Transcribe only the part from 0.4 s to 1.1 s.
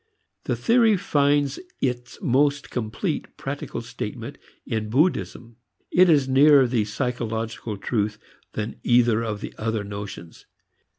The theory